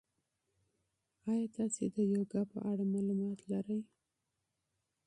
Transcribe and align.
ایا 1.29 1.47
تاسي 1.55 1.85
د 1.95 1.97
یوګا 2.13 2.41
په 2.51 2.57
اړه 2.69 2.83
معلومات 2.93 3.39
لرئ؟ 3.51 3.79